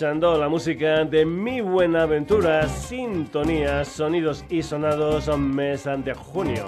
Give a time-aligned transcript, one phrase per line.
[0.00, 6.66] la música de Mi Buenaventura, Sintonía, Sonidos y Sonados, mes de junio.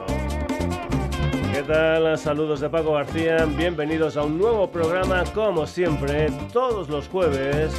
[1.53, 2.17] ¿Qué tal?
[2.17, 7.79] Saludos de Paco García, bienvenidos a un nuevo programa, como siempre, todos los jueves,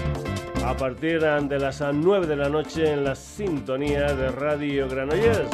[0.63, 5.49] a partir de las 9 de la noche en la sintonía de Radio Granollers.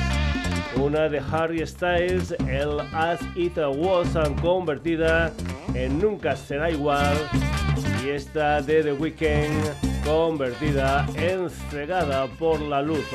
[0.75, 5.31] Una de Harry Styles, el As It Was, convertida
[5.75, 7.16] en Nunca Será Igual,
[8.04, 13.06] y esta de The Weeknd convertida en cegada por la luz.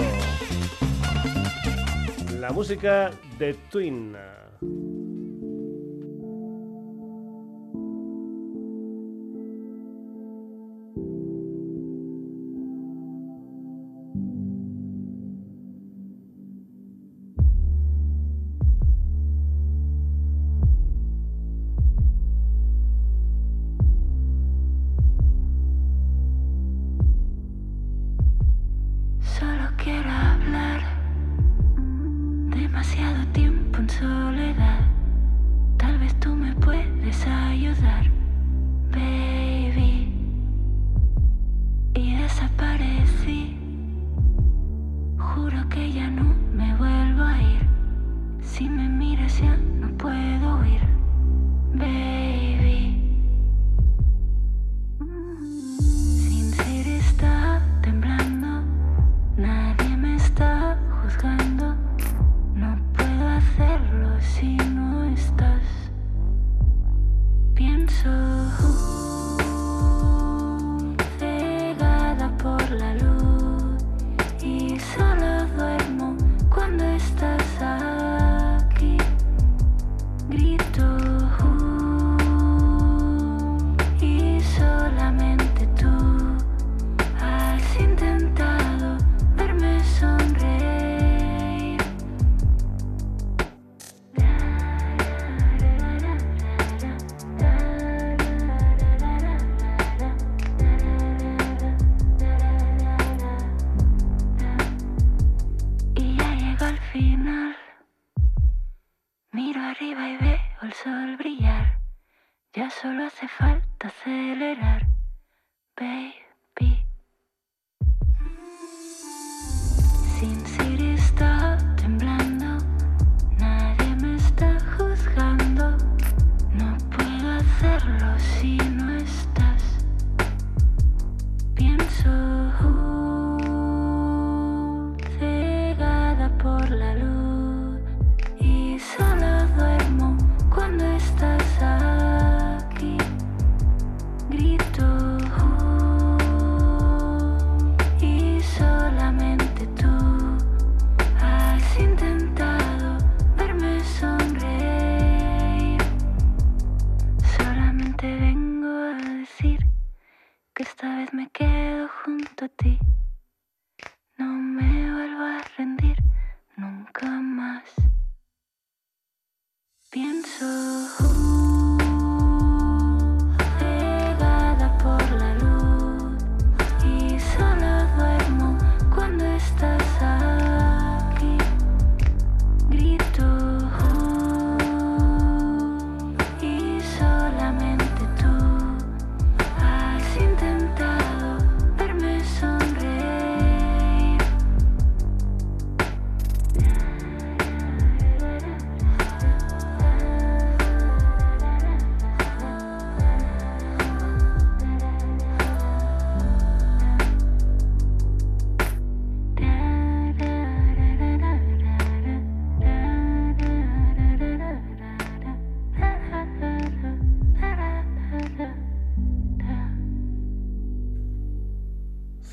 [2.41, 4.17] La música de Twin.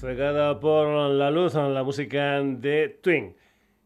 [0.06, 3.36] Fregada por la luz, la música de Twin.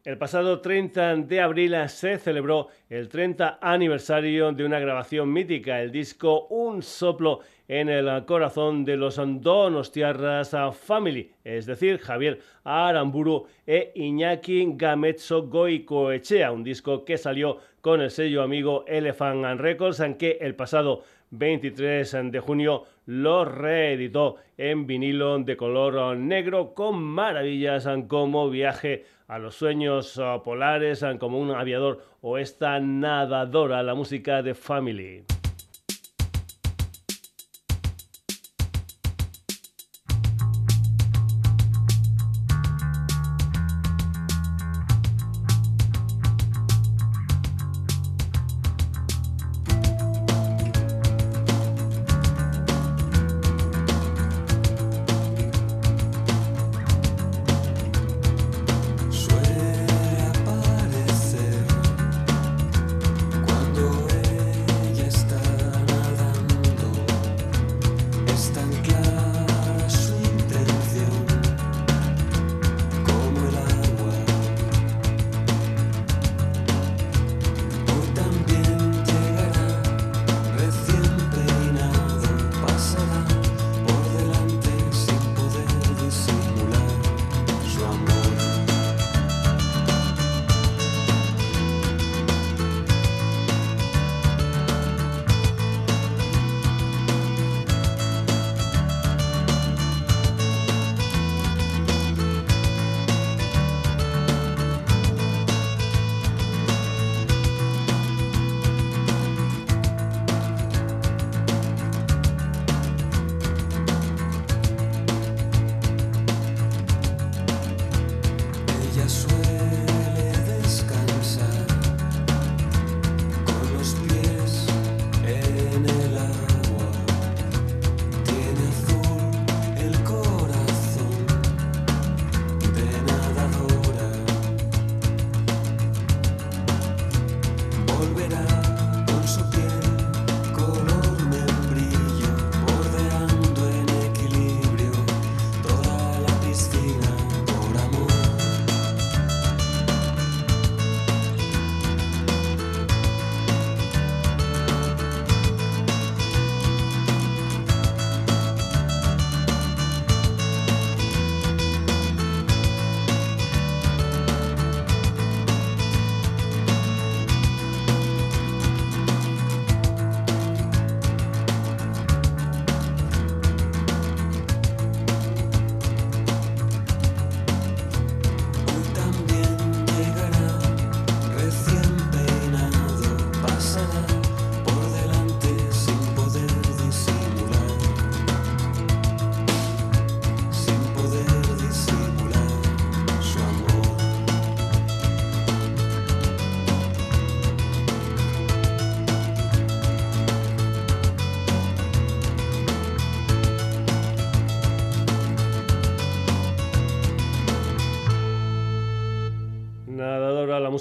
[0.04, 5.90] El pasado 30 de abril se celebró el 30 aniversario de una grabación mítica, el
[5.90, 13.90] disco Un soplo en el corazón de los Donostiarras Family, es decir, Javier Aramburu e
[13.94, 20.54] Iñaki Gametso Goicoechea, un disco que salió con el sello amigo Elephant Records, aunque el
[20.54, 29.04] pasado 23 de junio lo reeditó en vinilo de color negro con maravillas como Viaje
[29.26, 35.24] a los sueños polares, como un aviador o esta nadadora, la música de Family.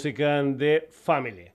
[0.03, 1.51] De Family.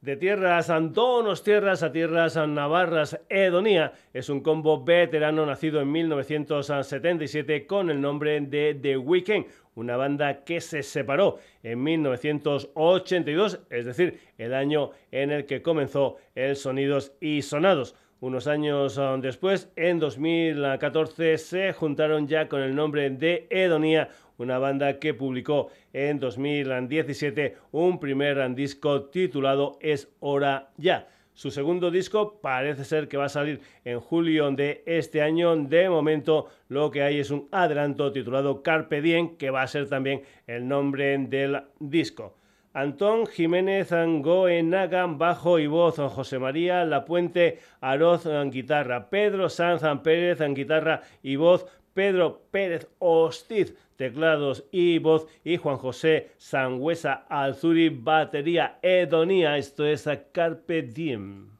[0.00, 7.66] De tierras antonos, tierras a tierras navarras, Edonía es un combo veterano nacido en 1977
[7.66, 9.46] con el nombre de The Weeknd,
[9.76, 16.16] una banda que se separó en 1982, es decir, el año en el que comenzó
[16.34, 17.94] el Sonidos y Sonados.
[18.20, 24.98] Unos años después, en 2014, se juntaron ya con el nombre de Edonía, una banda
[24.98, 31.08] que publicó en 2017 un primer disco titulado Es hora ya.
[31.34, 35.56] Su segundo disco parece ser que va a salir en julio de este año.
[35.56, 39.88] De momento lo que hay es un adelanto titulado Carpe Diem, que va a ser
[39.88, 42.36] también el nombre del disco.
[42.72, 51.02] Antón Jiménez Angoenaga, bajo y voz, José María Lapuente Aroz guitarra, Pedro Sanz Pérez guitarra
[51.22, 59.56] y voz, Pedro Pérez Hostiz, teclados y voz, y Juan José Sangüesa Alzuri, batería Edonía.
[59.56, 61.53] Esto es a Carpe Diem.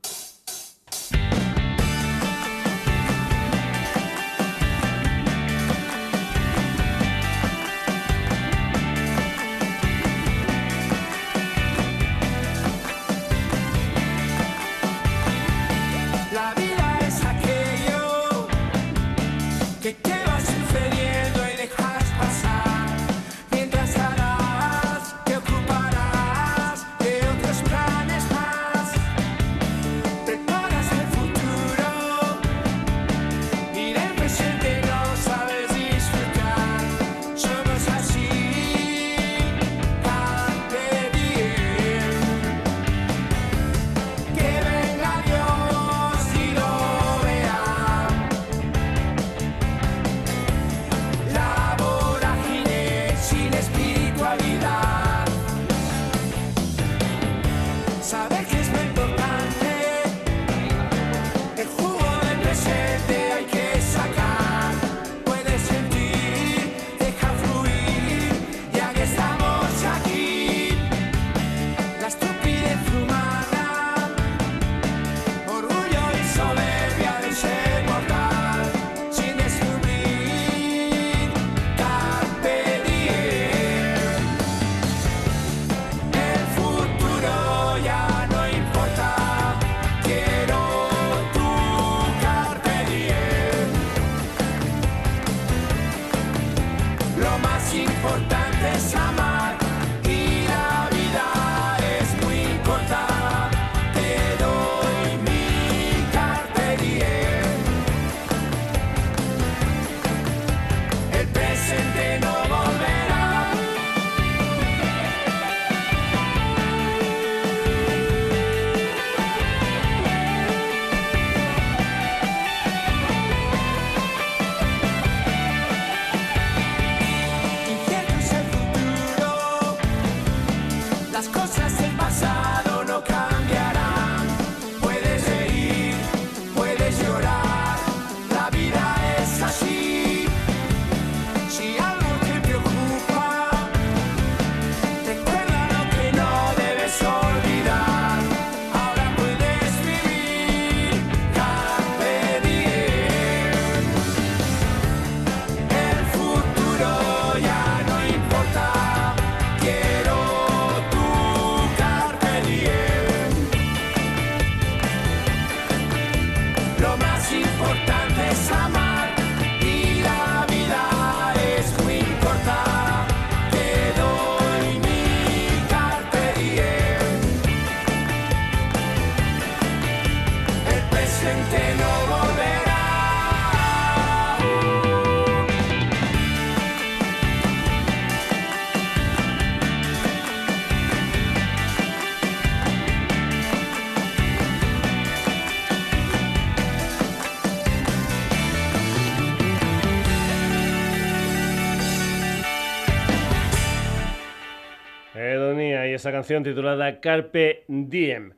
[206.05, 208.35] Esa canción titulada Carpe Diem.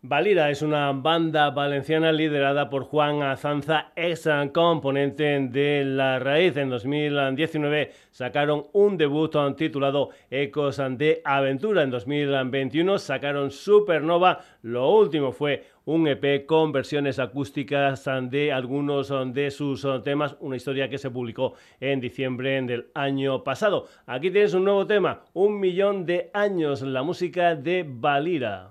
[0.00, 6.56] Valira es una banda valenciana liderada por Juan Azanza, ex componente de La Raíz.
[6.56, 11.82] En 2019 sacaron un debut titulado Ecos de Aventura.
[11.82, 14.40] En 2021 sacaron Supernova.
[14.62, 20.88] Lo último fue un EP con versiones acústicas de algunos de sus temas, una historia
[20.88, 23.88] que se publicó en diciembre del año pasado.
[24.06, 28.70] Aquí tienes un nuevo tema, Un millón de años, la música de Valira.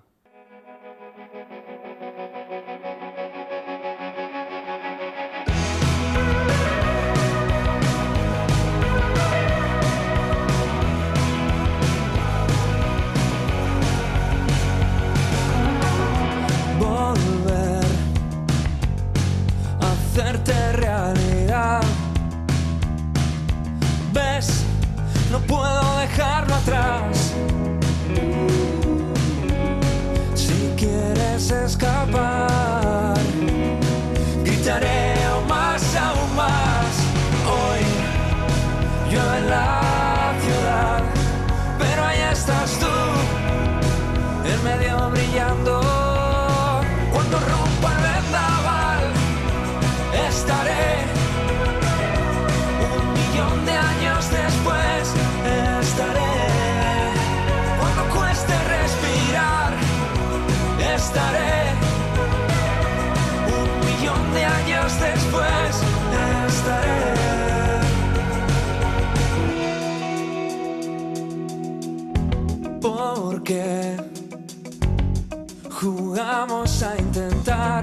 [76.81, 77.81] A intentar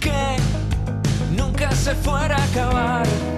[0.00, 0.36] que
[1.34, 3.37] nunca se fuera a acabar.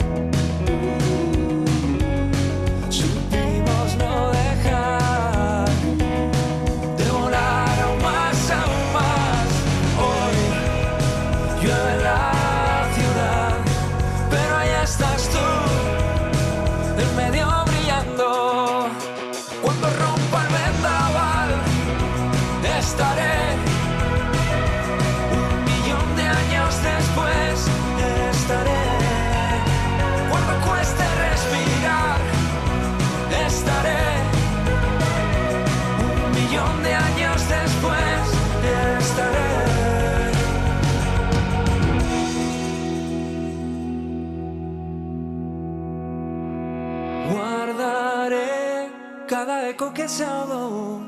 [49.88, 51.00] Que se ahogó.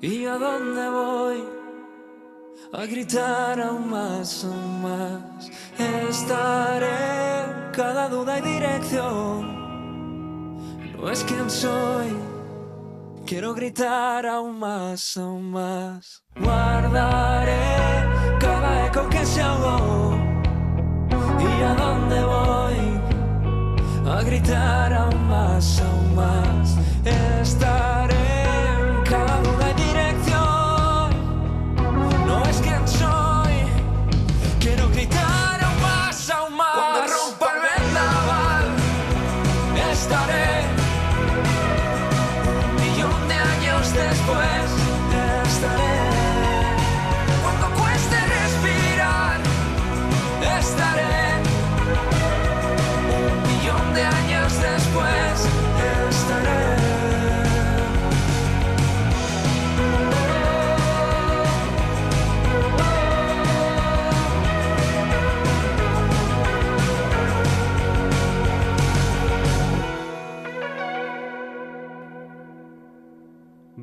[0.00, 1.44] ¿Y a dónde voy?
[2.72, 5.50] A gritar aún más, aún más.
[6.08, 9.58] Estaré cada duda y dirección.
[10.96, 12.16] No es quien soy.
[13.26, 16.22] Quiero gritar aún más, aún más.
[16.40, 17.56] Guardaré
[18.38, 20.16] cada eco que se ahogó.
[21.40, 22.97] ¿Y a dónde voy?
[24.10, 26.76] A gritar aún más, aún más.
[27.04, 29.57] Estaré en cada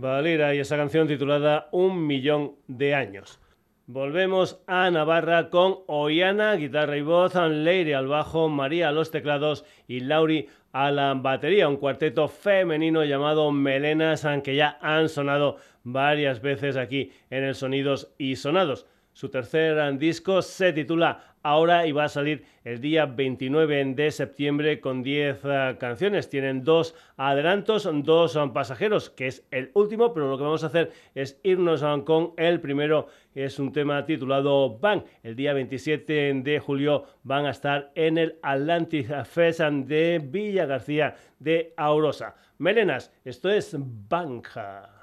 [0.05, 3.39] Valera y esa canción titulada Un millón de años.
[3.87, 9.65] Volvemos a Navarra con Oiana, guitarra y voz, Leire al bajo, María a los teclados
[9.87, 11.67] y Lauri a la batería.
[11.67, 18.13] Un cuarteto femenino llamado Melenas, que ya han sonado varias veces aquí en el Sonidos
[18.19, 18.85] y Sonados.
[19.15, 24.81] Su tercer disco se titula ahora y va a salir el día 29 de septiembre
[24.81, 26.27] con 10 eh, canciones.
[26.27, 30.91] Tienen dos adelantos, dos pasajeros, que es el último, pero lo que vamos a hacer
[31.13, 35.03] es irnos con el primero, es un tema titulado Bang.
[35.23, 41.15] El día 27 de julio van a estar en el Atlantic Fest de Villa García
[41.39, 42.35] de Aurosa.
[42.57, 44.94] Melenas, esto es Banja.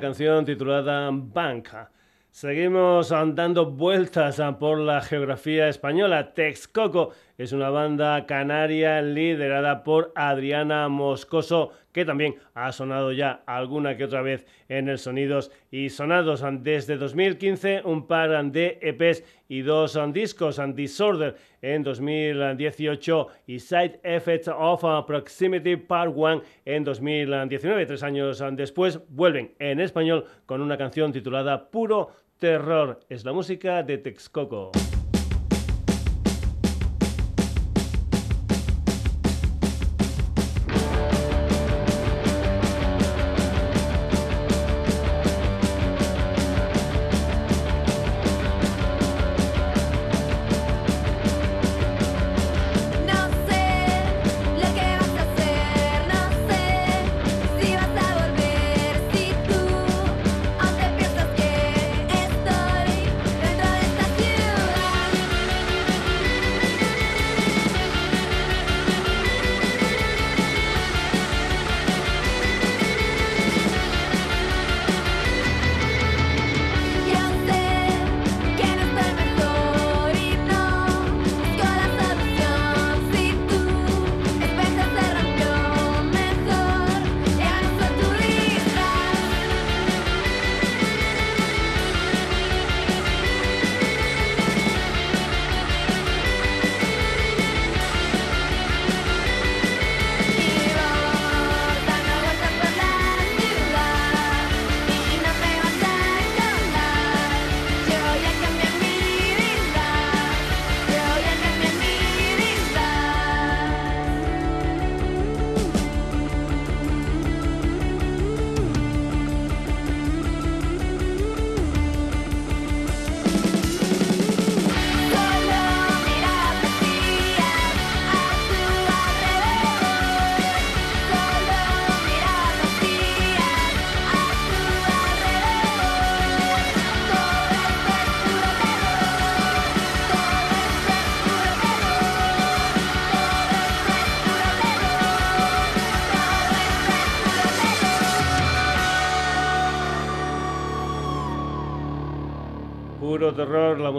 [0.00, 1.90] Canción titulada Banca.
[2.30, 6.34] Seguimos dando vueltas por la geografía española.
[6.34, 13.96] Texcoco es una banda canaria liderada por Adriana Moscoso, que también ha sonado ya alguna
[13.96, 16.42] que otra vez en el Sonidos y Sonados.
[16.60, 24.48] Desde 2015, un par de EPs y dos discos, Disorder en 2018 y Side Effects
[24.48, 27.86] of Proximity Part 1 en 2019.
[27.86, 33.00] Tres años después vuelven en español con una canción titulada Puro Terror.
[33.08, 34.72] Es la música de Texcoco.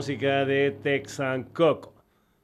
[0.08, 1.94] Música de Texan Coco.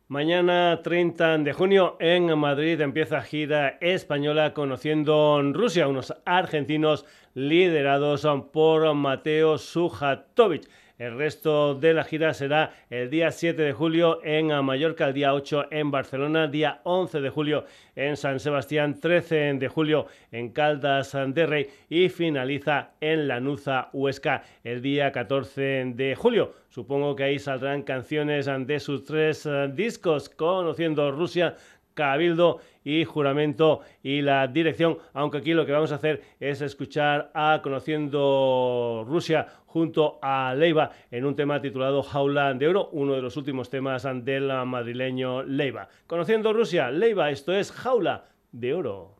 [0.10, 8.94] Mañana 30 de junio en Madrid empieza gira española conociendo Rusia, unos argentinos liderados por
[8.96, 10.68] Mateo Sujatovic.
[11.00, 15.34] El resto de la gira será el día 7 de julio en Mallorca, el día
[15.34, 21.18] 8 en Barcelona, día 11 de julio en San Sebastián, 13 de julio en Caldas
[21.30, 26.54] de Rey y finaliza en Lanuza, Huesca, el día 14 de julio.
[26.70, 31.56] Supongo que ahí saldrán canciones de sus tres eh, discos, Conociendo Rusia,
[31.94, 37.32] Cabildo y Juramento y la dirección, aunque aquí lo que vamos a hacer es escuchar
[37.34, 43.22] a Conociendo Rusia junto a Leiva en un tema titulado Jaula de Oro, uno de
[43.22, 45.88] los últimos temas del madrileño Leiva.
[46.08, 49.16] Conociendo Rusia, Leiva, esto es Jaula de Oro.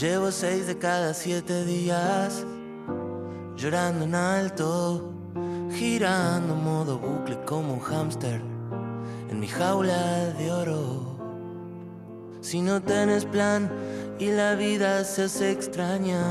[0.00, 2.46] Llevo seis de cada siete días
[3.56, 5.12] llorando en alto,
[5.72, 8.57] girando modo bucle como un hámster
[9.30, 11.18] en mi jaula de oro.
[12.40, 13.70] Si no tienes plan
[14.18, 16.22] y la vida se hace extraña,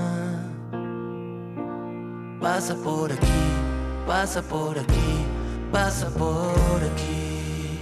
[2.41, 3.43] pasa por aquí,
[4.05, 5.25] pasa por aquí,
[5.71, 7.79] pasa por aquí.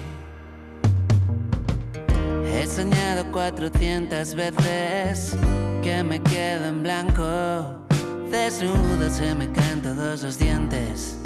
[2.45, 5.35] He soñado 400 veces
[5.83, 7.85] que me quedo en blanco.
[8.31, 11.17] Desnudo se me caen todos los dientes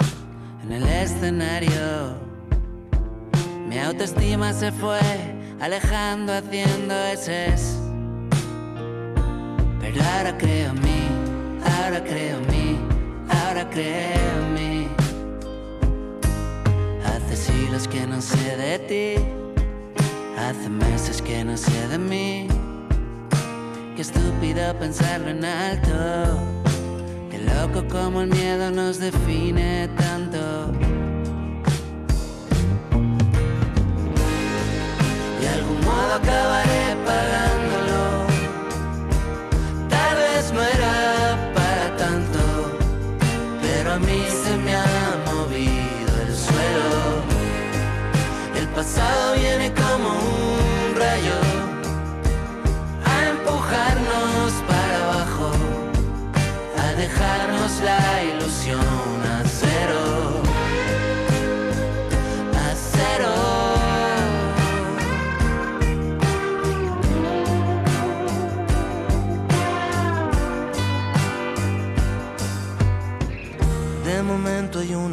[0.62, 2.29] en el escenario.
[3.70, 4.98] Mi autoestima se fue
[5.60, 7.78] alejando haciendo eses.
[9.80, 11.02] Pero ahora creo en mí,
[11.64, 12.78] ahora creo en mí,
[13.28, 14.88] ahora creo en mí.
[17.06, 19.24] Hace siglos que no sé de ti,
[20.36, 22.48] hace meses que no sé de mí.
[23.94, 26.40] Qué estúpido pensarlo en alto,
[27.30, 30.72] qué loco como el miedo nos define tanto.
[36.14, 38.02] Acabaré pagándolo.
[39.88, 42.40] Tal vez no era para tanto,
[43.62, 46.90] pero a mí se me ha movido el suelo.
[48.56, 49.72] El pasado viene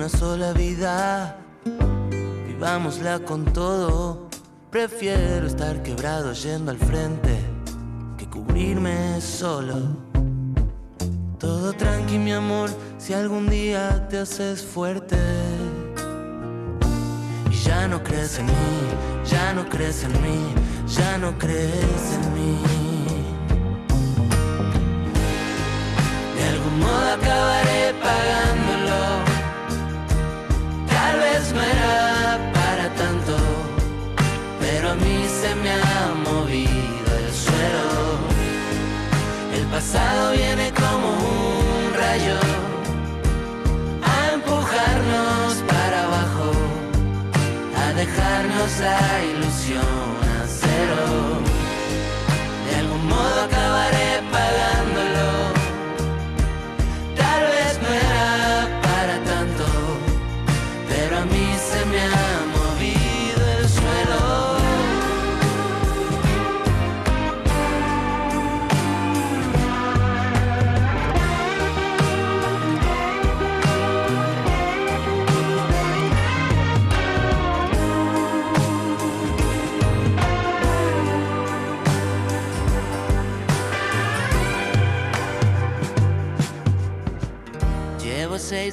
[0.08, 1.38] una sola vida,
[2.48, 4.30] vivámosla con todo.
[4.72, 7.38] Prefiero estar quebrado yendo al frente
[8.17, 9.76] que cubrirme solo.
[11.38, 15.17] Todo tranqui, mi amor, si algún día te haces fuerte.
[17.52, 18.54] Y ya no crees en mí,
[19.26, 20.54] ya no crees en mí,
[20.88, 22.58] ya no crees en mí.
[26.38, 27.66] De algún modo acabaré
[39.78, 42.40] pasado viene como un rayo
[44.02, 46.52] a empujarnos para abajo,
[47.84, 50.07] a dejarnos la ilusión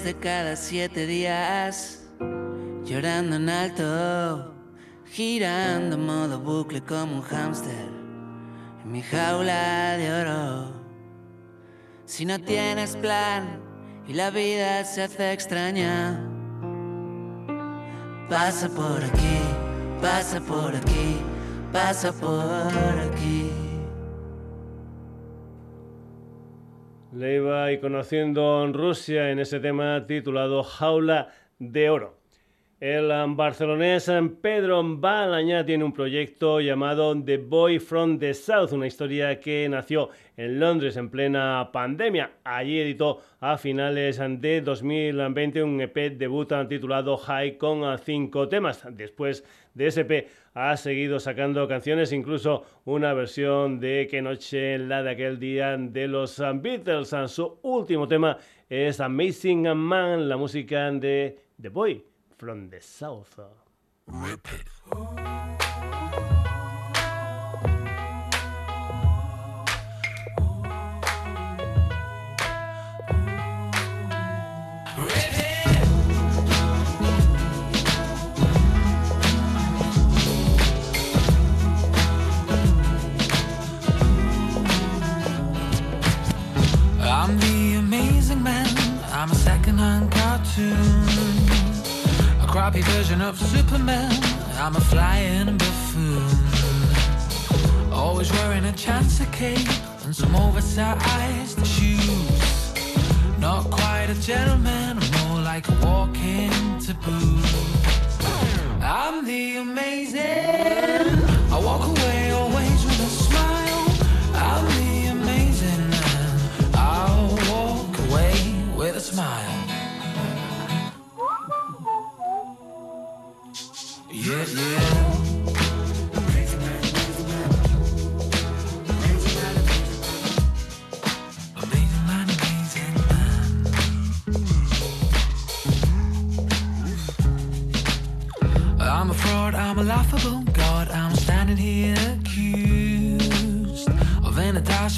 [0.05, 2.07] de cada siete días,
[2.85, 4.55] llorando en alto,
[5.07, 7.88] girando modo bucle como un hámster
[8.85, 10.73] en mi jaula de oro.
[12.05, 13.62] Si no tienes plan
[14.07, 16.21] y la vida se hace extraña,
[18.29, 19.38] pasa por aquí,
[20.03, 21.17] pasa por aquí,
[21.73, 23.63] pasa por aquí.
[27.14, 32.18] Leiva y conociendo Rusia en ese tema titulado Jaula de Oro.
[32.81, 34.11] El barcelonés
[34.42, 40.11] Pedro Balañá tiene un proyecto llamado The Boy from the South, una historia que nació
[40.37, 42.33] en Londres en plena pandemia.
[42.42, 48.85] Allí editó a finales de 2020 un EP debut titulado High con cinco temas.
[48.90, 55.03] Después de ese EP ha seguido sacando canciones, incluso una versión de Que Noche, la
[55.03, 57.14] de aquel día de los Beatles.
[57.27, 58.38] Su último tema
[58.69, 62.05] es Amazing Man, la música de The Boy
[62.37, 63.38] from the south.
[93.29, 94.13] Of Superman.
[94.61, 96.29] I'm a flying buffoon.
[97.91, 99.67] Always wearing a chancer cape
[100.05, 102.75] and some oversized shoes.
[103.39, 107.41] Not quite a gentleman, more like a walking taboo.
[108.83, 111.13] I'm the amazing.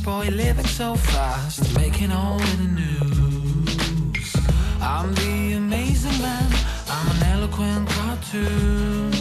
[0.07, 4.37] Boy living so fast, making all the news.
[4.81, 6.49] I'm the amazing man,
[6.89, 9.13] I'm an eloquent cartoon.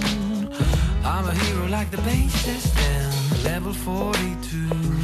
[1.03, 4.94] I'm a hero like the bassist in level 42.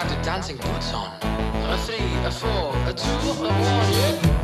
[0.00, 1.12] Have the dancing boots on.
[1.20, 4.39] A three, a four, a two, a one, yeah?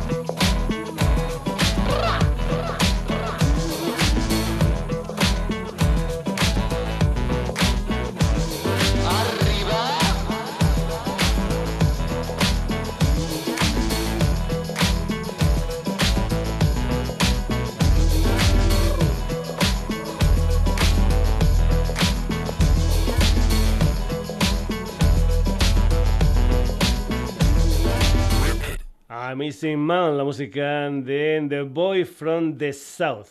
[29.37, 33.27] Amazing Man, la música de The Boy from the South.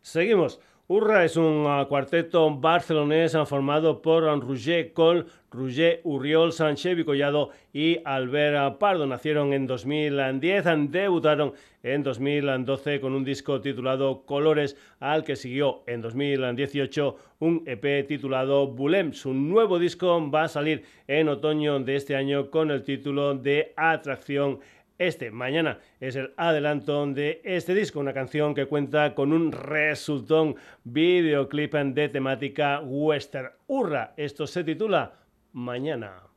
[0.00, 0.58] Seguimos.
[0.88, 7.50] Urra es un uh, cuarteto barcelonés uh, formado por Roger Col, Roger Urriol, Sánchez Collado
[7.74, 9.06] y Albert Pardo.
[9.06, 11.52] Nacieron en 2010, debutaron
[11.82, 18.66] en 2012 con un disco titulado Colores, al que siguió en 2018 un EP titulado
[18.66, 19.12] Bulem.
[19.12, 23.74] Su nuevo disco va a salir en otoño de este año con el título de
[23.76, 24.58] Atracción
[25.00, 30.56] este mañana es el adelanto de este disco, una canción que cuenta con un resultón
[30.84, 33.50] videoclip de temática western.
[33.66, 35.14] Hurra, esto se titula
[35.52, 36.29] Mañana.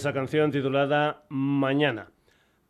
[0.00, 2.08] Esa canción titulada Mañana.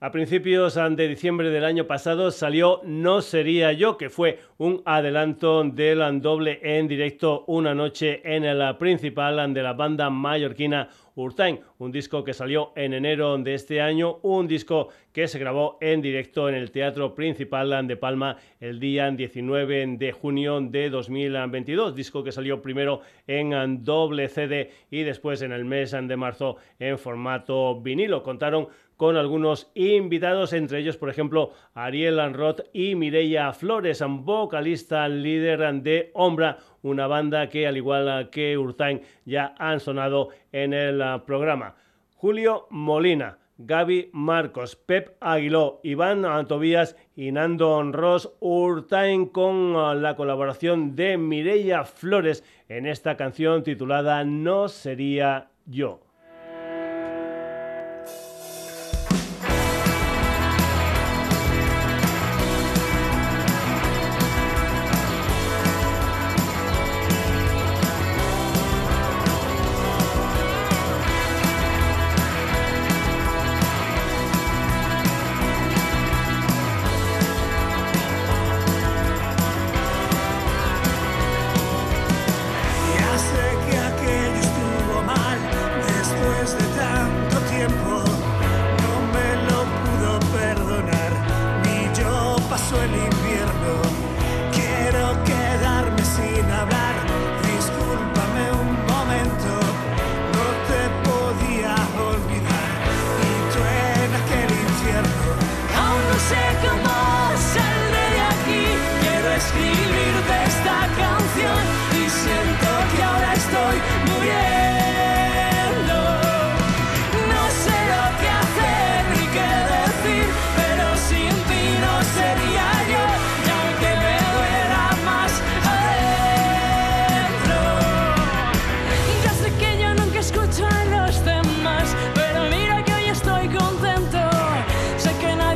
[0.01, 5.63] A principios de diciembre del año pasado salió No Sería Yo, que fue un adelanto
[5.63, 10.89] del doble en directo una noche en el principal de la banda mallorquina
[11.21, 15.79] Urtain, un disco que salió en enero de este año, un disco que se grabó
[15.81, 21.95] en directo en el Teatro Principal de Palma el día 19 de junio de 2022,
[21.95, 26.99] disco que salió primero en doble CD y después en el mes de marzo en
[26.99, 28.23] formato vinilo.
[28.23, 28.69] Contaron
[29.01, 36.11] con algunos invitados, entre ellos, por ejemplo, Ariel Roth y Mireia Flores, vocalista líder de
[36.13, 41.77] Ombra, una banda que, al igual que Urtain, ya han sonado en el ah, programa.
[42.15, 50.15] Julio Molina, Gaby Marcos, Pep Aguiló, Iván Tobías y Nando Ross Urtain con ah, la
[50.15, 56.10] colaboración de Mireia Flores en esta canción titulada No sería yo.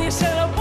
[0.05, 0.54] Nadie se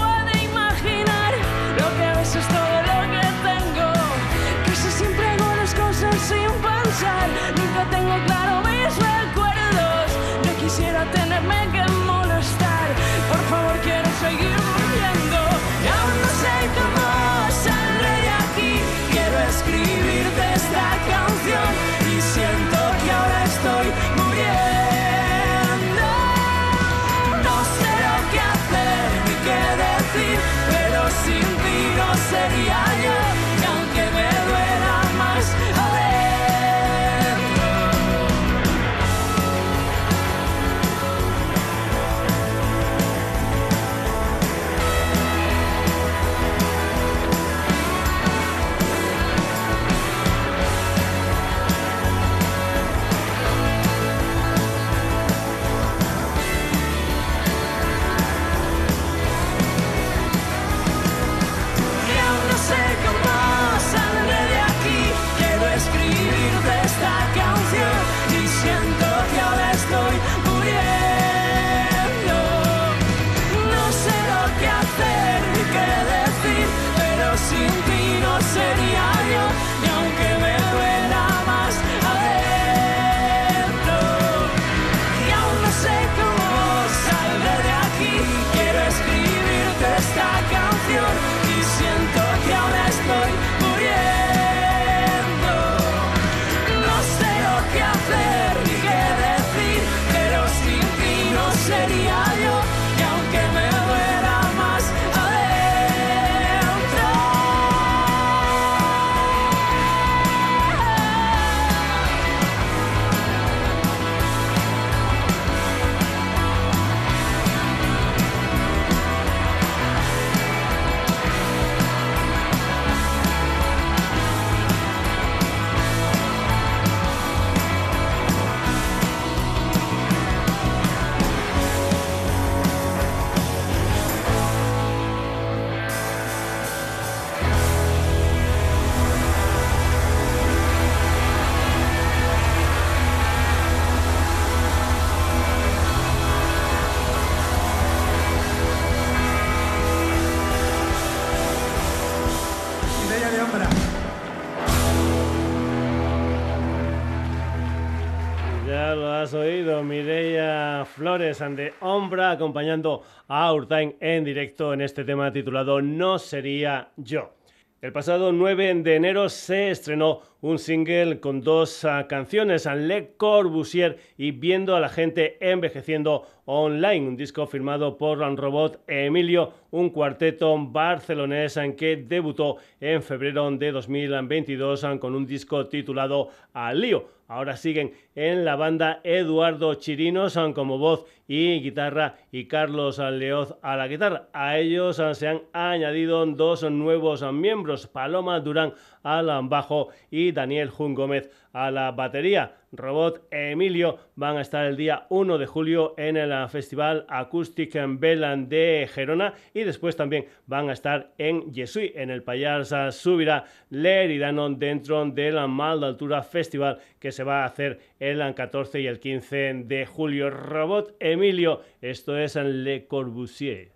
[161.34, 167.32] Flores de Ombra acompañando a Urtain en directo en este tema titulado No sería yo.
[167.80, 173.98] El pasado 9 de enero se estrenó un single con dos uh, canciones, Le Corbusier
[174.16, 180.56] y Viendo a la gente envejeciendo online, un disco firmado por Robot Emilio, un cuarteto
[180.58, 187.08] barcelonés en que debutó en febrero de 2022 con un disco titulado Alío.
[187.28, 193.76] Ahora siguen en la banda Eduardo Chirinos como voz y guitarra y Carlos Leoz a
[193.76, 194.28] la guitarra.
[194.32, 200.94] A ellos se han añadido dos nuevos miembros, Paloma Durán al bajo y Daniel Jun
[200.94, 202.56] Gómez a la batería.
[202.72, 208.00] Robot Emilio van a estar el día 1 de julio en el Festival Acoustic en
[208.00, 213.44] Belan de Gerona y después también van a estar en Yesui, en el Payarsa Subirá
[213.70, 217.78] Leridano dentro del Mal de Altura Festival que se va a hacer
[218.10, 220.30] el 14 y el 15 de julio.
[220.30, 223.73] Robot Emilio, esto es Le Corbusier.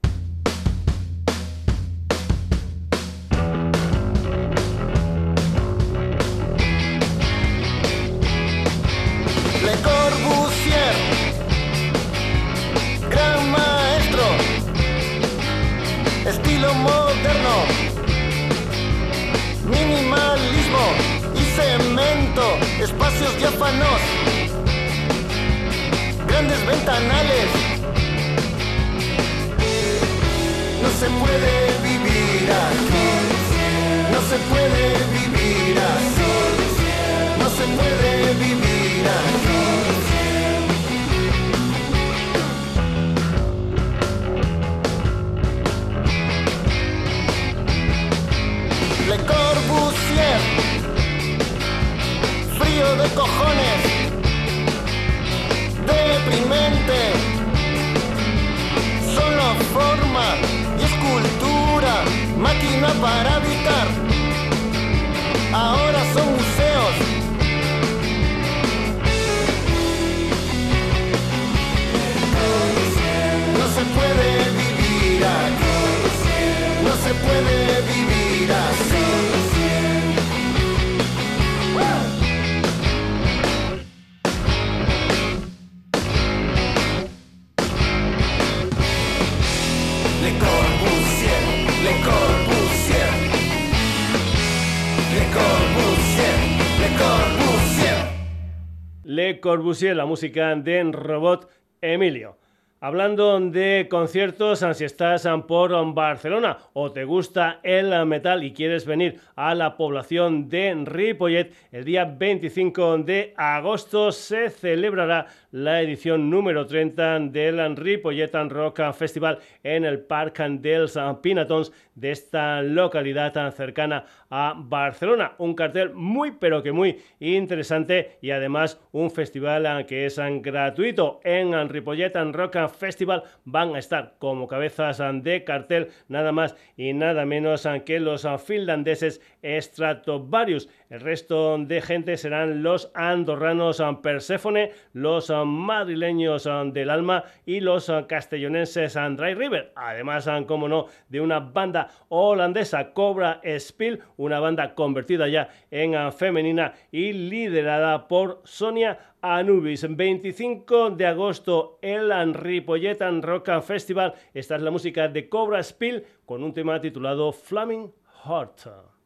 [99.95, 101.49] La música de Robot
[101.81, 102.37] Emilio.
[102.81, 109.21] Hablando de conciertos, si estás por Barcelona o te gusta el metal y quieres venir
[109.37, 116.67] a la población de Ripollet, el día 25 de agosto se celebrará la edición número
[116.67, 124.05] 30 del Ripollet Rock Festival en el Parc dels Pinatons de esta localidad tan cercana
[124.31, 125.33] a Barcelona.
[125.39, 131.69] Un cartel muy pero que muy interesante y además un festival que es gratuito en
[131.69, 137.67] Ripollet Rock Festival van a estar como cabezas de cartel nada más y nada menos
[137.85, 140.69] que los finlandeses Stratovarius.
[140.91, 148.95] El resto de gente serán los andorranos Perséfone, los madrileños del Alma y los castellonenses
[148.95, 149.73] Dry River.
[149.77, 156.73] Además, como no, de una banda holandesa, Cobra Spill, una banda convertida ya en femenina
[156.91, 159.87] y liderada por Sonia Anubis.
[159.89, 164.15] 25 de agosto, el Ripolletan Rock Festival.
[164.35, 167.93] Esta es la música de Cobra Spill con un tema titulado Flaming
[168.25, 168.98] Heart.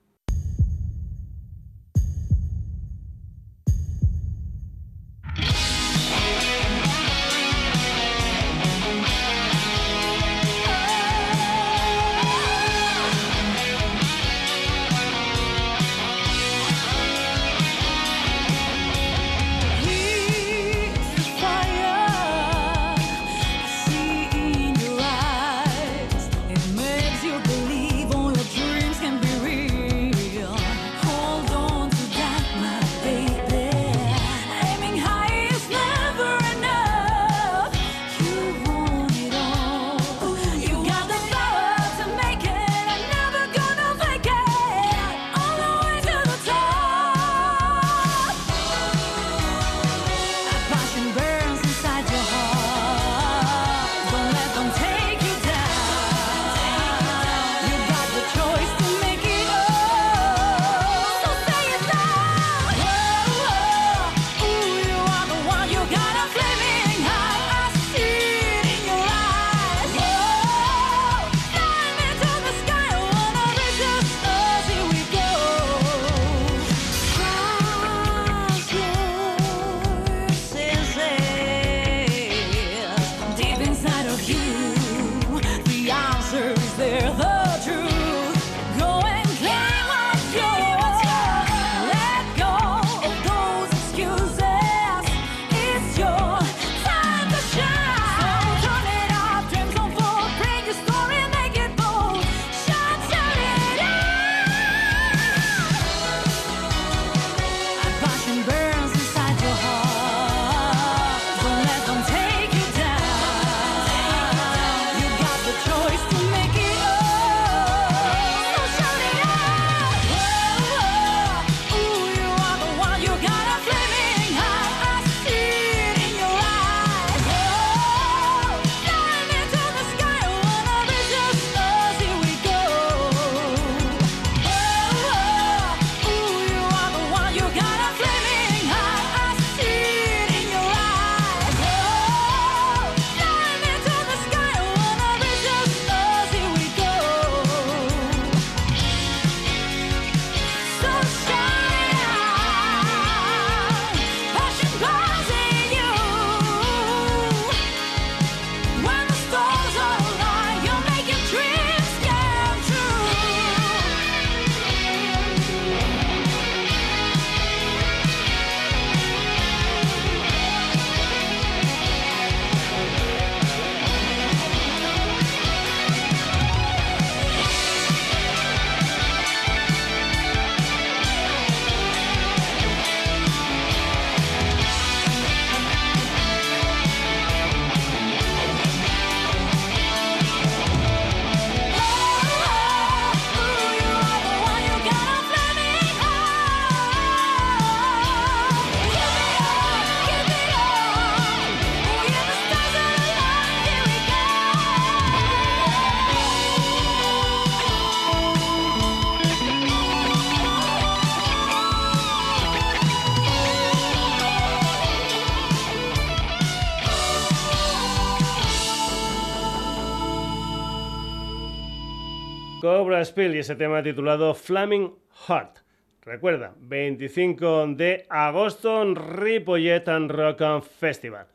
[223.05, 224.95] Spill y ese tema titulado Flaming
[225.27, 225.59] Heart.
[226.03, 231.27] Recuerda, 25 de agosto, Ripollet and Rock Festival.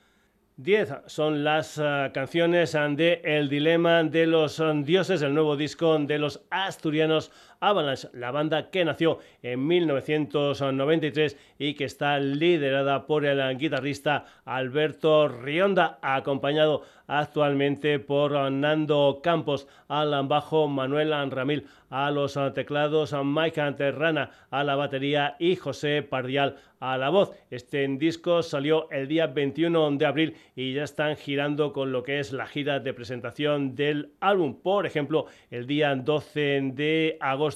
[0.57, 6.17] 10 son las uh, canciones de El Dilema de los Dioses, el nuevo disco de
[6.17, 13.57] los asturianos Avalanche, la banda que nació en 1993 y que está liderada por el
[13.57, 23.15] guitarrista Alberto Rionda, acompañado actualmente por Nando Campos al bajo, Manuel Ramil a los teclados,
[23.23, 27.31] Mike Terrana a la batería y José Pardial a la voz.
[27.49, 32.19] Este disco salió el día 21 de abril y ya están girando con lo que
[32.19, 34.61] es la gira de presentación del álbum.
[34.61, 37.46] Por ejemplo, el día 12 de agosto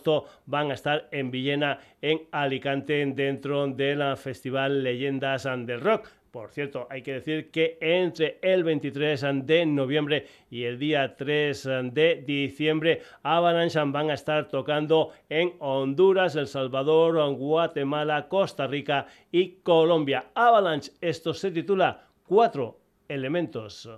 [0.46, 6.08] van a estar en Villena, en Alicante, dentro del Festival Leyendas del Rock.
[6.32, 11.70] Por cierto, hay que decir que entre el 23 de noviembre y el día 3
[11.92, 19.56] de diciembre, Avalanche van a estar tocando en Honduras, El Salvador, Guatemala, Costa Rica y
[19.62, 20.28] Colombia.
[20.34, 22.80] Avalanche, esto se titula Cuatro
[23.10, 23.90] Elementos.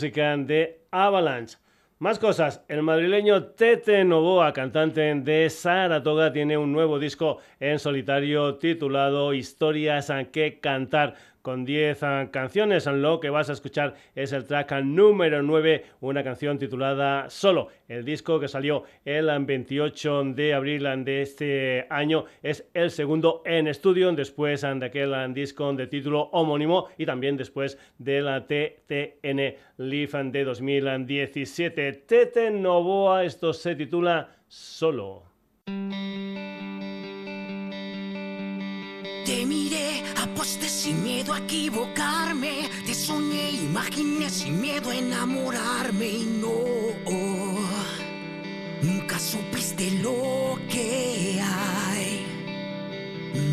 [0.00, 1.58] Música de Avalanche.
[1.98, 8.54] Más cosas, el madrileño Tete Novoa, cantante de Saratoga, tiene un nuevo disco en solitario
[8.54, 12.86] titulado Historias a que cantar con 10 canciones.
[12.86, 17.68] Lo que vas a escuchar es el track número 9, una canción titulada Solo.
[17.88, 23.66] El disco que salió el 28 de abril de este año es el segundo en
[23.66, 30.14] estudio después de aquel disco de título homónimo y también después de la TTN Leaf
[30.14, 31.92] de 2017.
[32.06, 35.24] Tete Novoa, esto se titula Solo.
[39.24, 42.68] Te miré, aposté sin miedo a equivocarme.
[42.86, 46.50] Te soñé, imaginé sin miedo a enamorarme y no.
[48.82, 52.26] Nunca supiste lo que hay.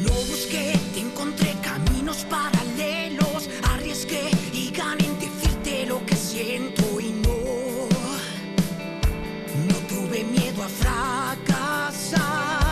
[0.05, 3.49] No busqué, te encontré caminos paralelos.
[3.63, 7.37] Arriesgué y gané en decirte lo que siento y no.
[9.67, 12.66] No tuve miedo a fracasar.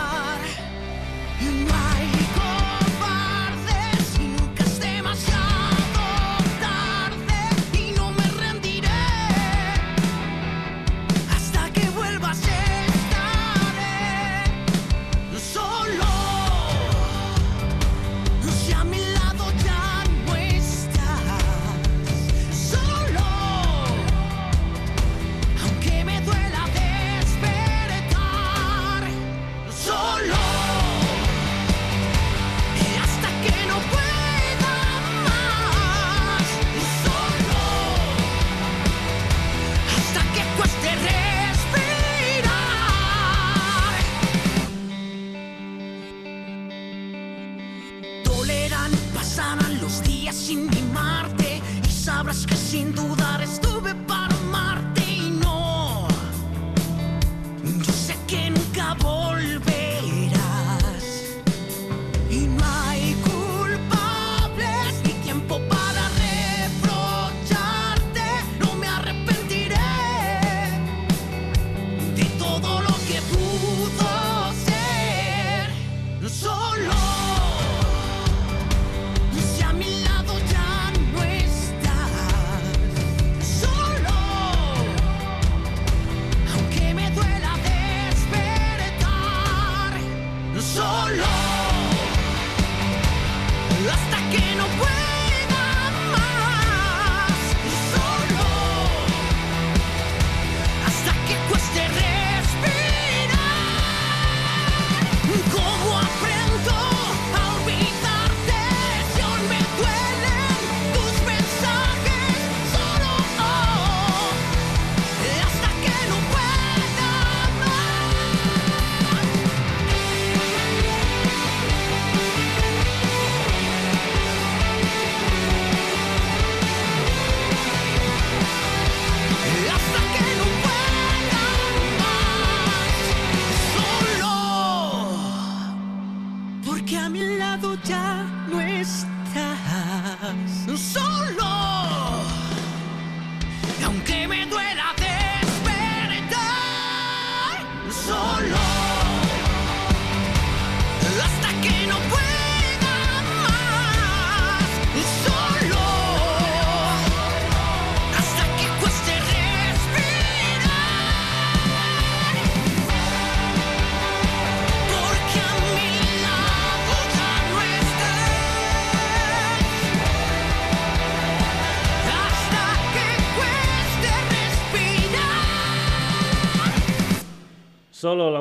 [49.36, 56.08] Pasarán los días sin mimarte y sabrás que sin dudar estuve para amarte y no.
[57.82, 59.75] Yo sé que nunca volverás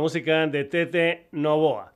[0.06, 1.92] música de Tete Novoa.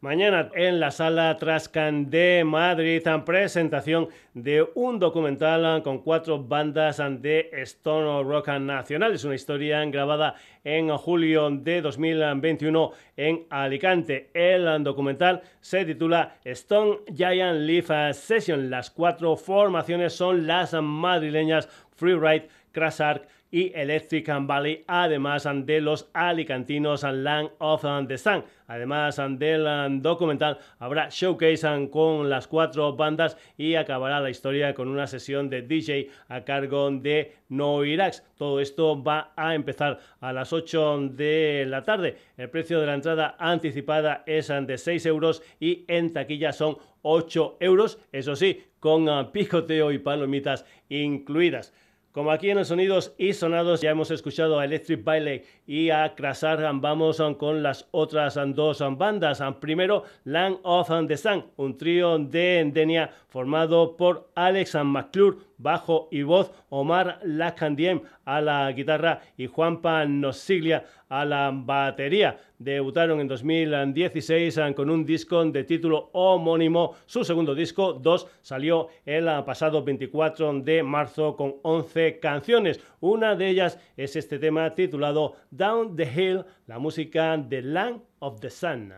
[0.00, 7.50] Mañana en la sala Trascan de Madrid, presentación de un documental con cuatro bandas de
[7.52, 9.12] Stone Rock Nacional.
[9.12, 10.34] Es una historia grabada
[10.64, 14.30] en julio de 2021 en Alicante.
[14.34, 18.70] El documental se titula Stone Giant Leaf Session.
[18.70, 26.10] Las cuatro formaciones son las madrileñas Freeride, Crash Arc y Electric Valley, además de los
[26.14, 28.42] alicantinos Land of the Sun.
[28.66, 35.06] Además del documental, habrá showcase con las cuatro bandas y acabará la historia con una
[35.06, 38.24] sesión de DJ a cargo de No Irax.
[38.38, 42.16] Todo esto va a empezar a las 8 de la tarde.
[42.38, 47.58] El precio de la entrada anticipada es de 6 euros y en taquilla son 8
[47.60, 51.74] euros, eso sí, con picoteo y palomitas incluidas.
[52.12, 56.14] Como aquí en los sonidos y sonados ya hemos escuchado a Electric Baile y a
[56.14, 59.42] Crasar, vamos con las otras dos bandas.
[59.60, 66.22] Primero, Land of the Sun, un trío de Endenia formado por Alex McClure, bajo y
[66.22, 72.38] voz, Omar Lacandiem a la guitarra y Juanpa Nosiglia a la batería.
[72.58, 76.94] Debutaron en 2016 con un disco de título homónimo.
[77.06, 82.80] Su segundo disco, 2, salió el pasado 24 de marzo con 11 canciones.
[83.00, 88.40] Una de ellas es este tema titulado Down the Hill, la música de Land of
[88.40, 88.92] the Sun.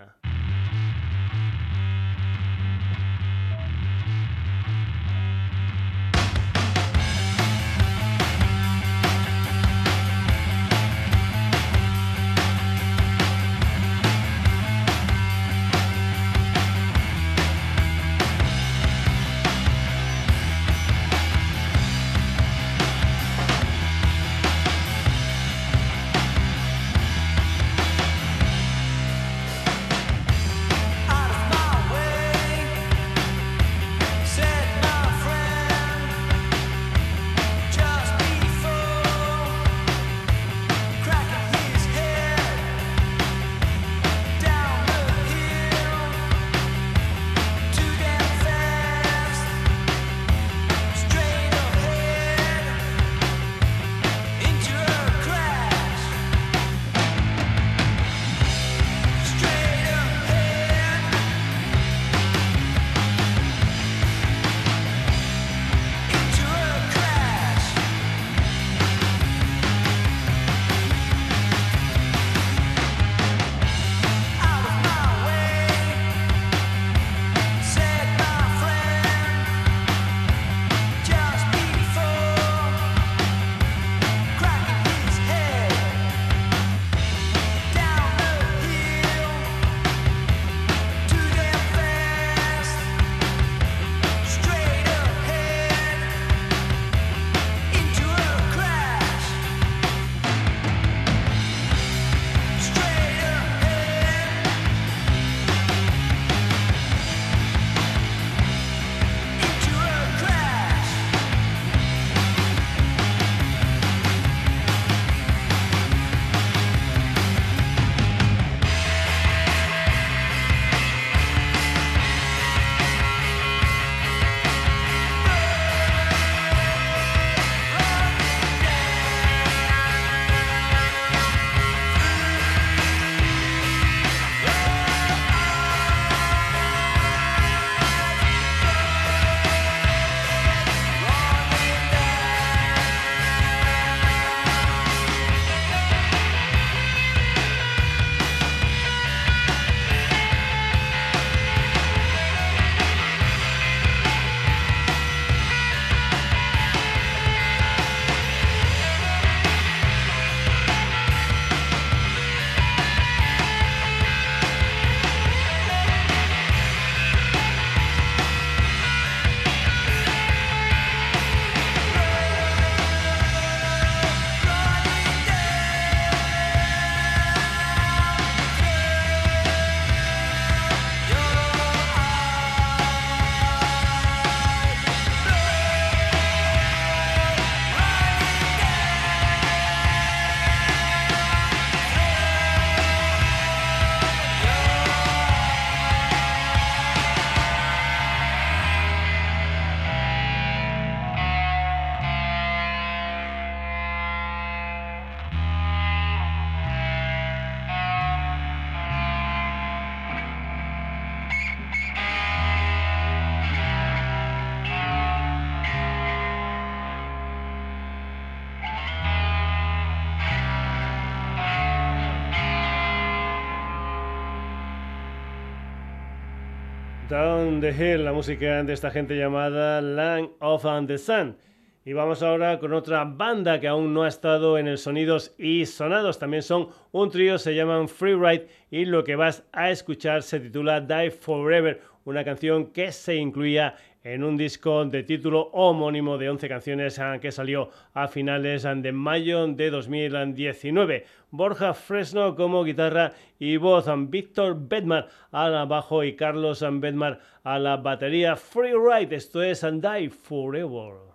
[227.73, 231.35] La música de esta gente llamada Land of the Sun.
[231.83, 235.65] Y vamos ahora con otra banda que aún no ha estado en el Sonidos y
[235.65, 236.19] Sonados.
[236.19, 240.83] También son un trío, se llaman Freeride y lo que vas a escuchar se titula
[240.83, 246.49] Die Forever, una canción que se incluía en un disco de título homónimo de 11
[246.49, 251.07] canciones ah, que salió a finales ah, de mayo de 2019.
[251.31, 257.21] Borja Fresno como guitarra y voz, ah, Víctor Bedmar a la bajo y Carlos Bedmar
[257.43, 258.37] a la batería.
[258.37, 261.14] Free Ride, esto es And Die Forever.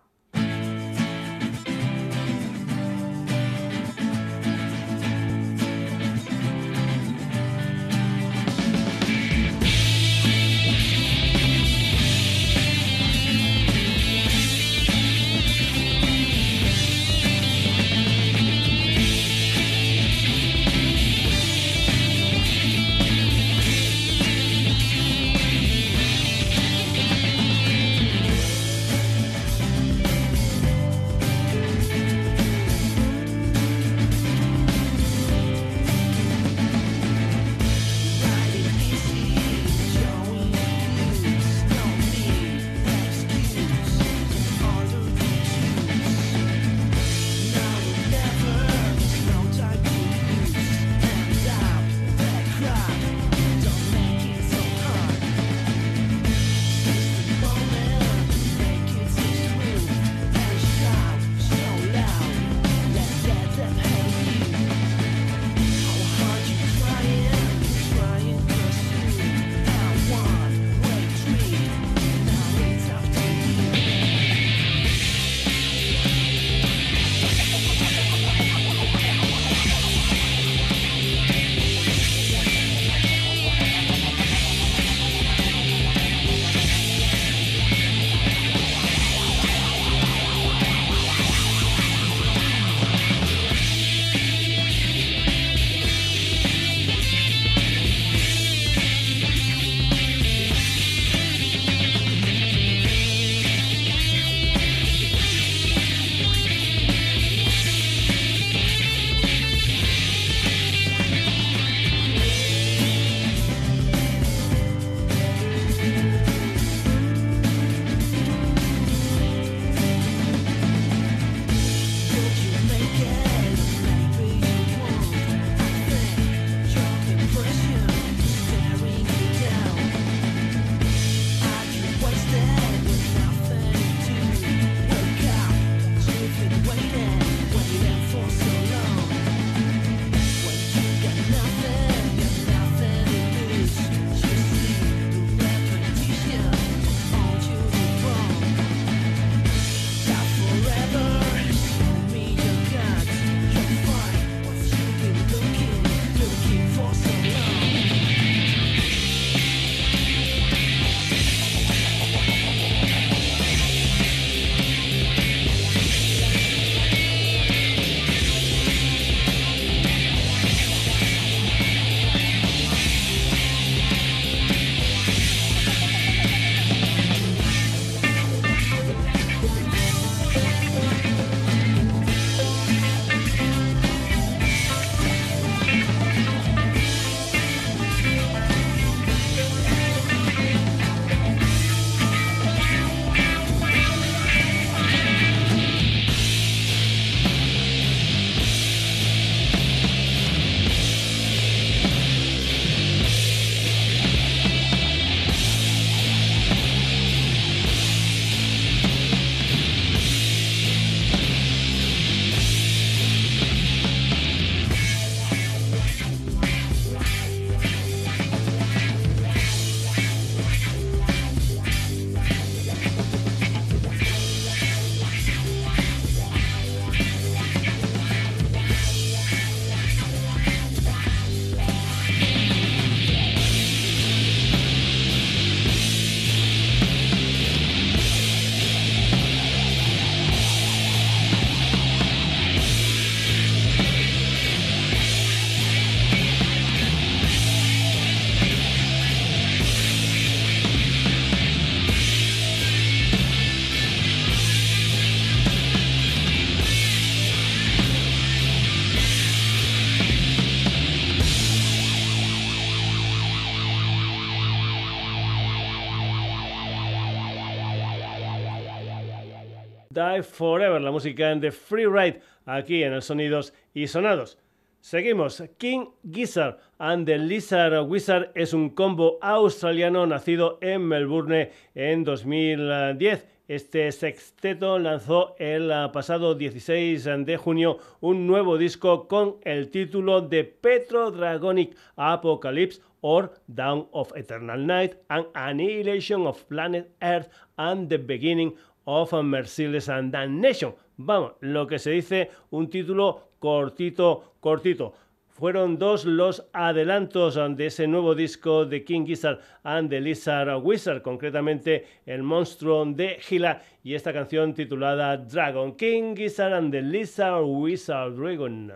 [270.24, 274.38] Forever, la música de Free Ride aquí en el Sonidos y Sonados.
[274.82, 275.44] Seguimos.
[275.58, 283.28] King Gizzard and the Lizard Wizard es un combo australiano nacido en Melbourne en 2010.
[283.48, 290.44] Este sexteto lanzó el pasado 16 de junio un nuevo disco con el título de
[290.44, 297.98] Petro Dragonic Apocalypse or Dawn of Eternal Night and Annihilation of Planet Earth and the
[297.98, 300.74] Beginning of Merciless and Damnation.
[300.98, 304.94] Vamos, lo que se dice un título cortito, cortito.
[305.30, 311.02] Fueron dos los adelantos de ese nuevo disco de King Gizzard and the Lizard Wizard,
[311.02, 317.46] concretamente El monstruo de Gila y esta canción titulada Dragon King Gizzard and the Lizard
[317.46, 318.70] Wizard Dragon.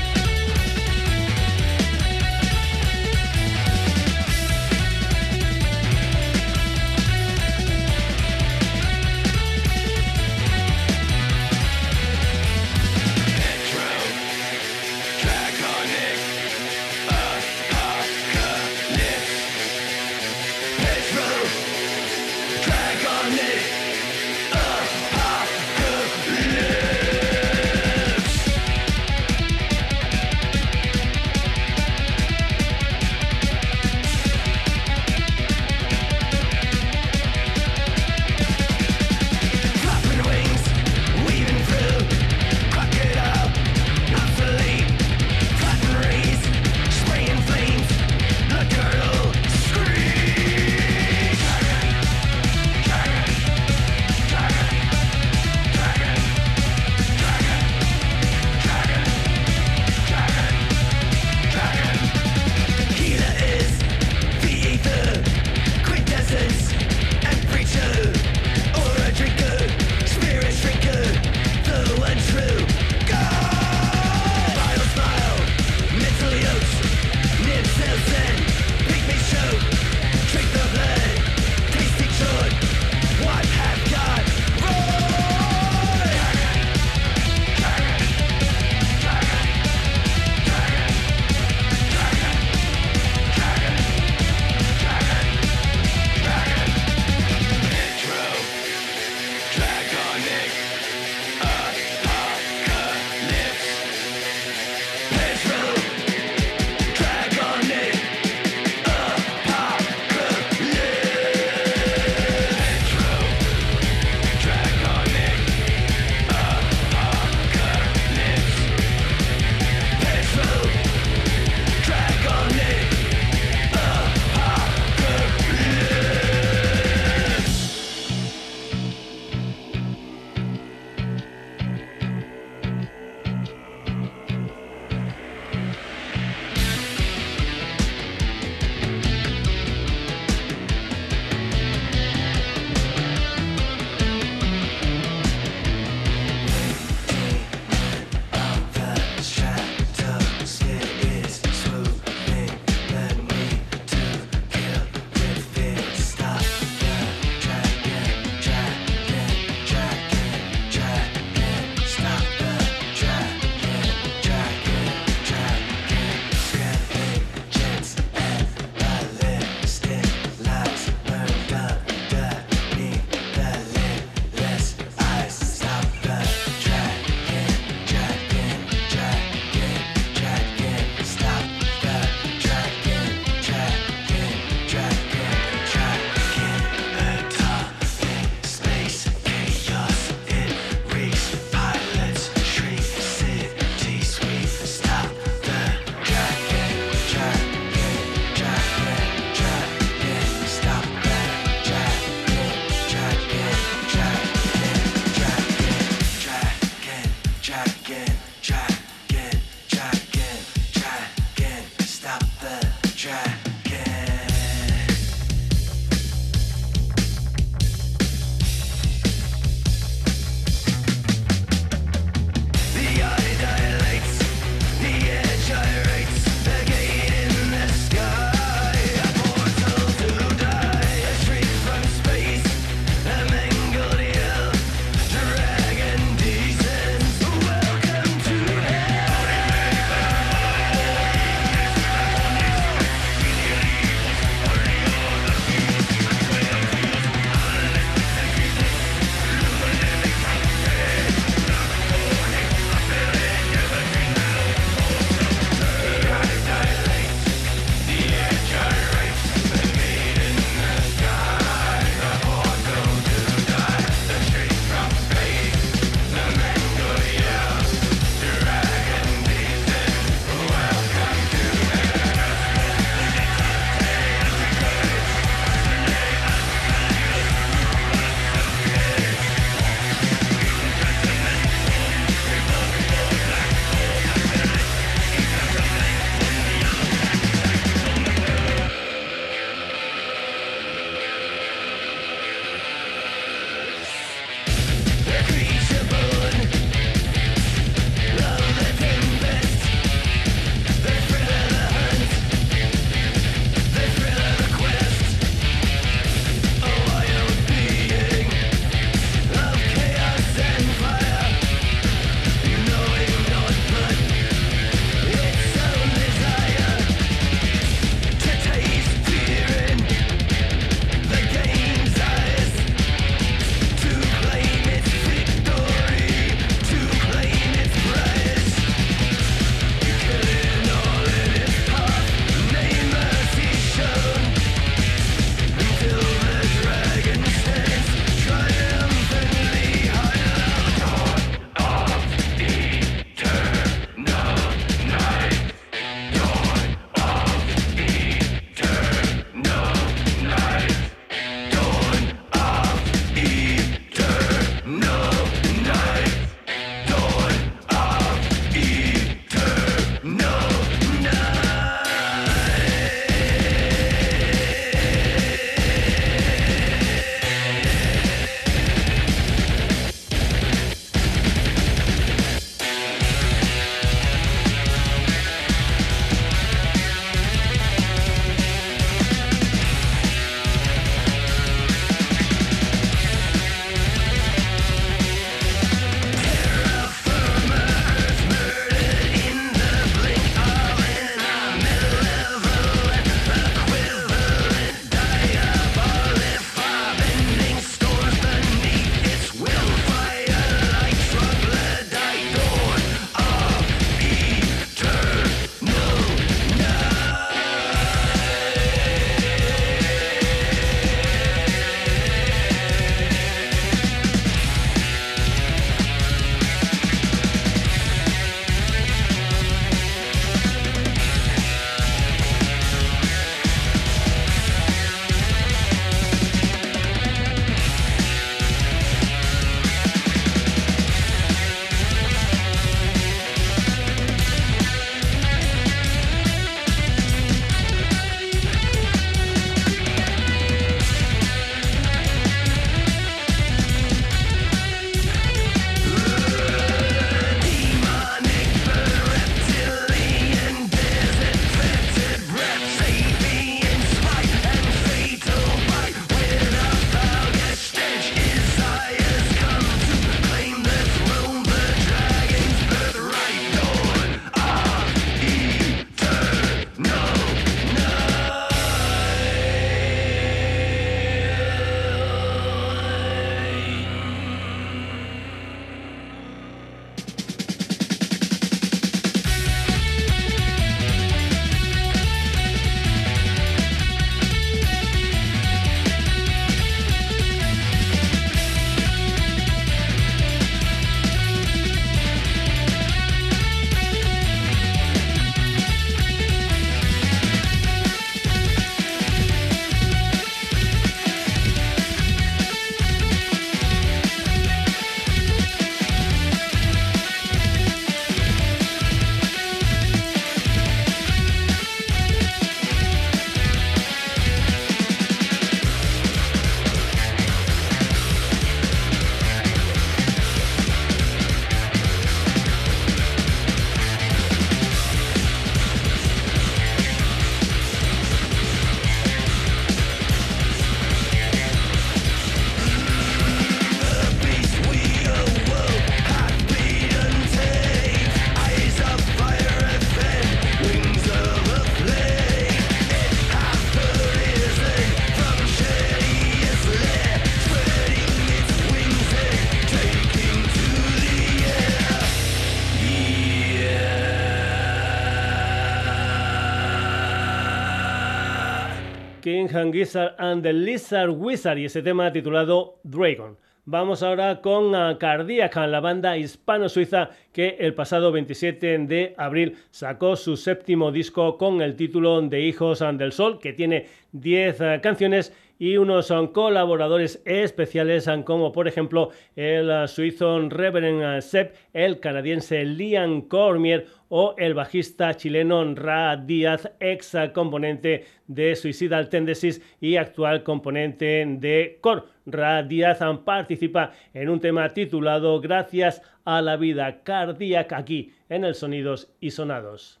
[559.54, 563.36] And the Lizard Wizard y ese tema titulado Dragon.
[563.64, 570.16] Vamos ahora con uh, Cardiac, la banda hispano-suiza que el pasado 27 de abril sacó
[570.16, 575.32] su séptimo disco con el título de Hijos del Sol, que tiene 10 uh, canciones
[575.58, 583.86] y unos colaboradores especiales como por ejemplo el suizo Reverend Sepp, el canadiense Liam Cormier
[584.08, 591.78] o el bajista chileno Ra Díaz, ex componente de Suicidal Tendencies y actual componente de
[591.80, 592.04] Core.
[592.26, 598.54] Ra Díaz participa en un tema titulado Gracias a la vida cardíaca aquí en el
[598.54, 600.00] Sonidos y Sonados.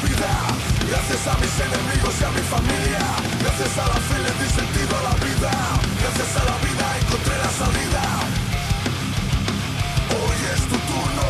[0.00, 3.04] Gracias a mis enemigos y a mi familia.
[3.40, 5.52] Gracias a la fe le di sentido a la vida.
[6.00, 8.04] Gracias a la vida encontré la salida.
[10.16, 11.28] Hoy es tu turno.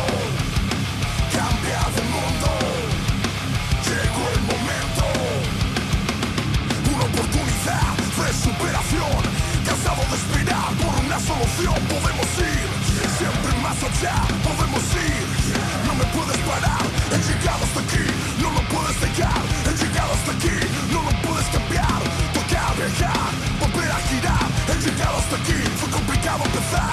[1.35, 2.49] Cambia de mundo.
[3.91, 5.05] Llegó el momento.
[6.95, 9.19] Una oportunidad de superación.
[9.67, 11.75] Cansado de esperar por una solución.
[11.91, 12.67] Podemos ir
[13.19, 14.15] siempre más allá.
[14.47, 15.23] Podemos ir.
[15.85, 16.83] No me puedes parar.
[17.11, 18.20] He llegado hasta aquí.
[25.31, 26.91] Fue complicado empezar.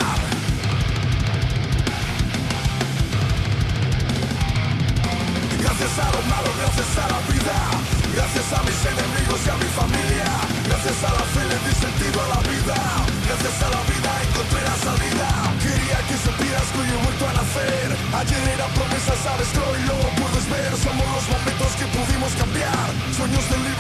[5.59, 7.59] Gracias a lo malo, gracias a la vida.
[8.15, 10.31] Gracias a mis enemigos y a mi familia.
[10.71, 12.79] Gracias a la fe le di sentido a la vida.
[13.27, 15.29] Gracias a la vida encontré la salida.
[15.59, 17.89] Quería que supieras que hoy he vuelto a nacer.
[18.23, 20.71] Ayer era promesa, sabes que hoy lo puedes ver.
[20.79, 22.87] Somos los momentos que pudimos cambiar.
[23.19, 23.78] Sueños de libertad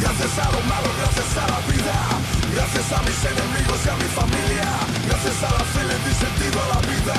[0.00, 2.39] Gracias a lo malo, gracias a la vida.
[2.54, 4.68] Gracias a mis enemigos y a mi familia.
[5.06, 7.16] Gracias a la fe le di sentido a la vida.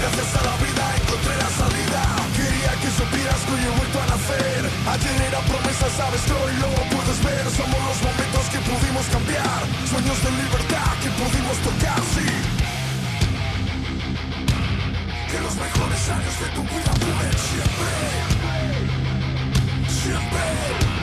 [0.00, 2.02] Gracias a la vida encontré la salida.
[2.36, 4.60] Quería que supieras que hoy he vuelto a nacer.
[4.92, 7.44] Ayer era promesa, sabes que hoy lo puedes ver.
[7.56, 9.60] Somos los momentos que pudimos cambiar.
[9.88, 12.28] Sueños de libertad que pudimos tocar, sí.
[15.30, 17.90] Que los mejores años de tu vida duren siempre.
[19.88, 20.93] Siempre.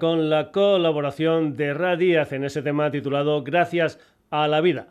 [0.00, 4.88] Con la colaboración de Radíaz en ese tema titulado Gracias a la vida.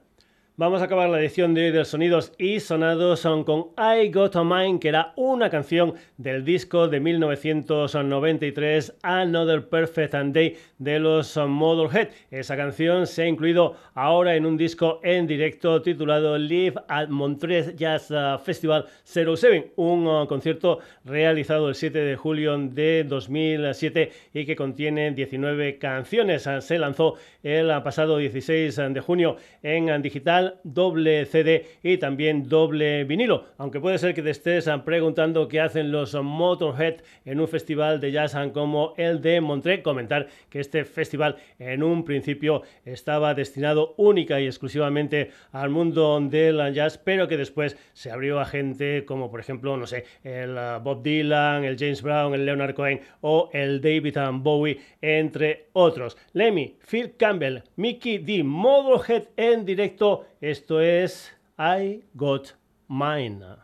[0.60, 4.38] Vamos a acabar la edición de hoy de Sonidos y Sonados son con I Got
[4.38, 11.38] a Mind, que era una canción del disco de 1993 Another Perfect Day de los
[11.38, 12.08] Motorhead.
[12.32, 17.76] Esa canción se ha incluido ahora en un disco en directo titulado Live at Montreux
[17.76, 24.48] Jazz uh, Festival 07, un uh, concierto realizado el 7 de julio de 2007 y
[24.48, 26.50] que contiene 19 canciones.
[26.62, 27.14] Se lanzó
[27.44, 33.46] el pasado 16 de junio en digital doble CD y también doble vinilo.
[33.58, 38.12] Aunque puede ser que te estés preguntando qué hacen los Motorhead en un festival de
[38.12, 39.84] jazz como el de Montreux.
[39.84, 46.74] Comentar que este festival en un principio estaba destinado única y exclusivamente al mundo del
[46.74, 50.80] jazz, pero que después se abrió a gente como por ejemplo, no sé, el uh,
[50.82, 56.18] Bob Dylan, el James Brown, el Leonard Cohen o el David Bowie, entre otros.
[56.34, 60.26] Lemmy, Phil Campbell, Mickey D, Motorhead en directo.
[60.40, 62.56] Esto es I Got
[62.88, 63.58] Mine.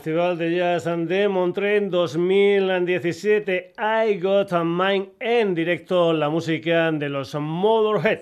[0.00, 3.74] Festival de Jazz de Montreux 2017.
[3.76, 8.20] I Got a Mind en directo, la música de los Motorhead.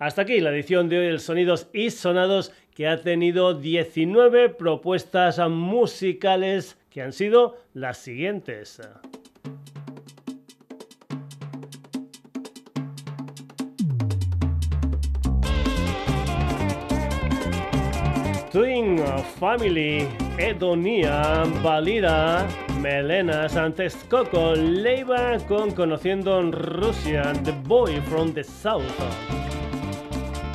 [0.00, 5.38] Hasta aquí la edición de hoy del Sonidos y Sonados que ha tenido 19 propuestas
[5.48, 8.80] musicales que han sido las siguientes.
[18.50, 18.98] Twin
[19.38, 20.08] Family,
[20.38, 22.46] Edonia, Valira,
[22.80, 23.46] Melena,
[24.08, 28.84] Coco, Leiva con Conociendo en Rusia, The Boy from the South.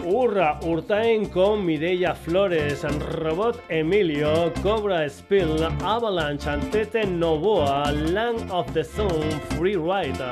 [0.06, 8.84] Urra Urtain con Mireia Flores, Robot Emilio, Cobra Spill, Avalanche, Antete Novoa, Land of the
[8.84, 10.32] Sun, Free Rider,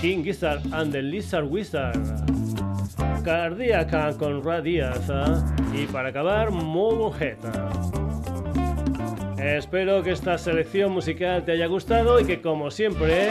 [0.00, 1.96] King Gizzard and the Lizard Wizard,
[3.24, 5.10] Cardíaca con Radiaz
[5.72, 8.03] y para acabar Motorhead.
[9.44, 13.28] Espero que esta selección musical te haya gustado y que como siempre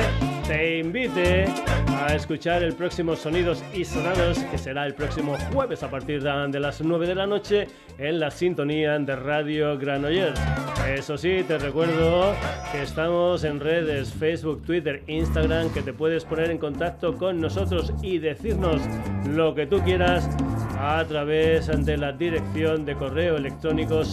[0.47, 1.45] te invite
[1.89, 6.59] a escuchar el próximo Sonidos y Sonados que será el próximo jueves a partir de
[6.59, 7.67] las 9 de la noche
[7.97, 10.39] en la sintonía de Radio Granollers.
[10.87, 12.35] Eso sí, te recuerdo
[12.71, 17.91] que estamos en redes Facebook, Twitter, Instagram, que te puedes poner en contacto con nosotros
[18.03, 18.81] y decirnos
[19.27, 20.29] lo que tú quieras
[20.77, 24.03] a través de la dirección de correo electrónico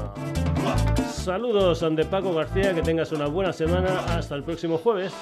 [1.10, 5.12] Saludos de Paco García, que tengas una buena semana, hasta el próximo jueves.